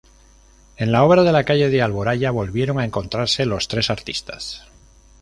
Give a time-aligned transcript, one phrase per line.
[0.77, 4.65] En la obra de la calle de Alboraya volvieron a encontrarse los tres artistas.